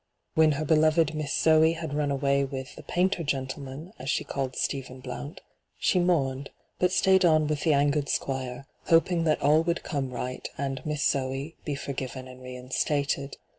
When 0.33 0.53
her 0.53 0.65
beloved 0.65 1.13
Miss 1.13 1.31
Zoe 1.31 1.73
had 1.73 1.93
run 1.93 2.09
away 2.09 2.43
with 2.43 2.75
'the 2.75 2.81
painter 2.81 3.21
gentleman/ 3.21 3.93
as 3.99 4.09
she 4.09 4.23
called 4.23 4.55
Stephen 4.55 4.99
Blount, 4.99 5.41
she 5.77 5.99
mourned, 5.99 6.49
but 6.79 6.91
stayed 6.91 7.23
on 7.23 7.45
with 7.45 7.61
the 7.61 7.73
angered 7.73 8.09
Squire, 8.09 8.65
hoping 8.87 9.25
that' 9.25 9.43
all 9.43 9.61
would 9.61 9.83
come 9.83 10.09
right' 10.09 10.49
and' 10.57 10.83
Miss 10.87 11.03
Zoe' 11.05 11.55
be 11.65 11.75
forgiven 11.75 12.27
and 12.27 12.41
reinstated. 12.41 13.37